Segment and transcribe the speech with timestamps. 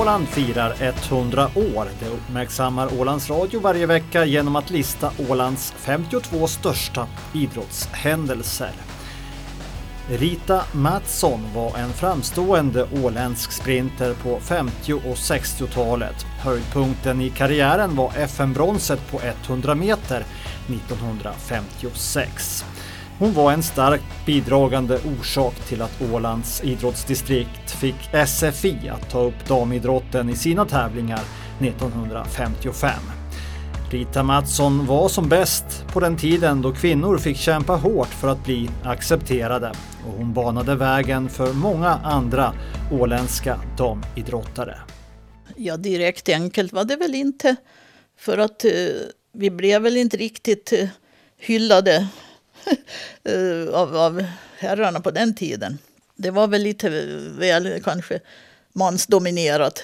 [0.00, 1.88] Åland firar 100 år.
[2.00, 8.70] Det uppmärksammar Ålands Radio varje vecka genom att lista Ålands 52 största idrottshändelser.
[10.10, 16.26] Rita Mattsson var en framstående åländsk sprinter på 50 och 60-talet.
[16.40, 20.24] Höjdpunkten i karriären var FN-bronset på 100 meter
[20.66, 22.64] 1956.
[23.18, 29.48] Hon var en starkt bidragande orsak till att Ålands idrottsdistrikt fick SFI att ta upp
[29.48, 31.20] damidrotten i sina tävlingar
[31.60, 32.90] 1955.
[33.90, 38.44] Rita Mattsson var som bäst på den tiden då kvinnor fick kämpa hårt för att
[38.44, 39.72] bli accepterade
[40.06, 42.54] och hon banade vägen för många andra
[42.92, 44.78] åländska damidrottare.
[45.56, 47.56] Ja, direkt enkelt var det väl inte.
[48.18, 48.70] För att eh,
[49.32, 50.88] vi blev väl inte riktigt eh,
[51.38, 52.08] hyllade
[53.24, 54.24] Eh, av, av
[54.58, 55.78] herrarna på den tiden.
[56.16, 56.88] Det var väl lite
[57.38, 58.20] väl kanske
[58.72, 59.82] mansdominerat.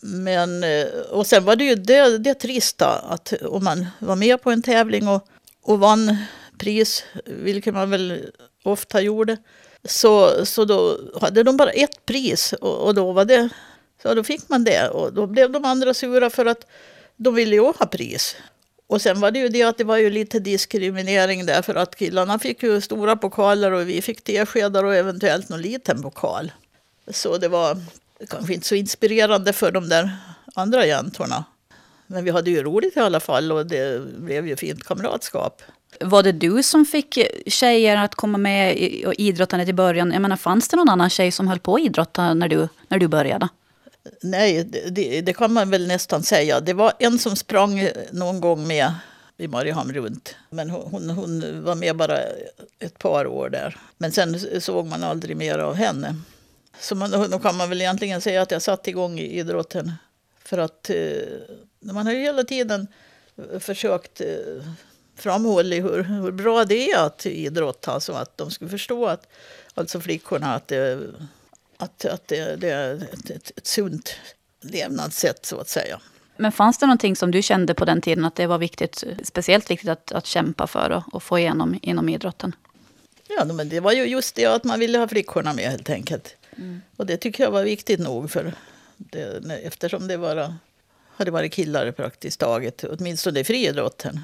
[0.00, 4.42] Men, eh, och sen var det ju det, det trista att om man var med
[4.42, 5.28] på en tävling och,
[5.62, 6.16] och vann
[6.58, 8.30] pris, vilket man väl
[8.62, 9.36] ofta gjorde,
[9.84, 13.48] så, så då hade de bara ett pris och, och då var det,
[14.02, 16.66] så då fick man det och då blev de andra sura för att
[17.16, 18.36] de ville ju ha pris.
[18.88, 21.96] Och sen var det ju det att det var ju lite diskriminering där för att
[21.96, 26.52] killarna fick ju stora pokaler och vi fick teskedar och eventuellt någon liten pokal.
[27.10, 27.78] Så det var
[28.28, 30.16] kanske inte så inspirerande för de där
[30.54, 31.44] andra jäntorna.
[32.06, 35.62] Men vi hade ju roligt i alla fall och det blev ju fint kamratskap.
[36.00, 40.12] Var det du som fick tjejer att komma med i idrottandet i början?
[40.12, 42.98] Jag menar, fanns det någon annan tjej som höll på att idrotta när du, när
[42.98, 43.48] du började?
[44.22, 46.60] Nej, det, det, kan man väl nästan säga.
[46.60, 48.94] Det var en som sprang någon gång med
[49.36, 50.36] i Mariehamn runt.
[50.50, 52.18] Men hon, hon var med bara
[52.78, 53.76] ett par år där.
[53.98, 56.16] Men sen såg man aldrig mer av henne.
[56.80, 59.92] Så man, då kan man väl egentligen säga att jag satte igång idrotten.
[60.44, 60.96] För att eh,
[61.80, 62.86] man har ju hela tiden
[63.60, 64.64] försökt eh,
[65.16, 68.00] framhålla hur, hur bra det är att idrotta.
[68.00, 69.28] Så att de skulle förstå att
[69.74, 71.00] alltså flickorna att det
[71.78, 74.14] att, att det, det är ett, ett, ett sunt
[74.60, 76.00] levnadssätt så att säga.
[76.36, 79.70] Men fanns det någonting som du kände på den tiden att det var viktigt, speciellt
[79.70, 82.54] viktigt att, att kämpa för och, och få igenom inom idrotten?
[83.28, 86.36] Ja, men det var ju just det att man ville ha flickorna med helt enkelt.
[86.56, 86.82] Mm.
[86.96, 88.54] Och det tycker jag var viktigt nog för
[88.96, 90.56] det, eftersom det bara
[91.16, 94.20] hade varit killar praktiskt taget, åtminstone i friidrotten.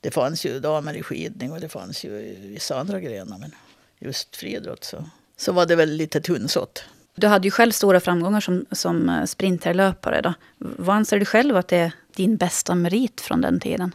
[0.00, 3.54] Det fanns ju damer i skidning och det fanns ju vissa andra grenar, men
[3.98, 5.04] just friidrott så,
[5.36, 6.84] så var det väl lite tunnsått.
[7.16, 10.20] Du hade ju själv stora framgångar som, som eh, sprinterlöpare.
[10.20, 10.34] Då.
[10.58, 13.94] Vad anser du själv att det är din bästa merit från den tiden?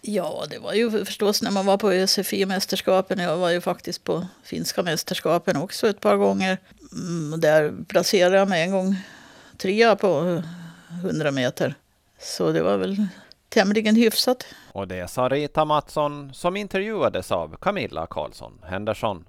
[0.00, 3.18] Ja, det var ju förstås när man var på SFI-mästerskapen.
[3.18, 6.58] Jag var ju faktiskt på finska mästerskapen också ett par gånger.
[6.92, 8.96] Mm, där placerade jag mig en gång
[9.56, 10.42] trea på
[11.02, 11.74] 100 meter.
[12.20, 13.06] Så det var väl
[13.48, 14.46] tämligen hyfsat.
[14.72, 19.24] Och det sa Rita Mattsson som intervjuades av Camilla Karlsson Henderson.